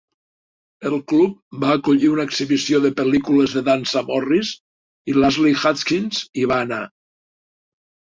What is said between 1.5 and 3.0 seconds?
va acollir una exhibició de